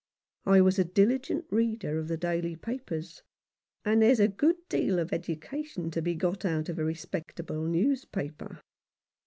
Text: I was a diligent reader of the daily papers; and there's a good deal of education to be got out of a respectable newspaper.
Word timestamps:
I 0.47 0.61
was 0.61 0.79
a 0.79 0.83
diligent 0.83 1.45
reader 1.51 1.99
of 1.99 2.07
the 2.07 2.17
daily 2.17 2.55
papers; 2.55 3.21
and 3.85 4.01
there's 4.01 4.19
a 4.19 4.27
good 4.27 4.55
deal 4.67 4.97
of 4.97 5.13
education 5.13 5.91
to 5.91 6.01
be 6.01 6.15
got 6.15 6.43
out 6.43 6.69
of 6.69 6.79
a 6.79 6.83
respectable 6.83 7.61
newspaper. 7.65 8.61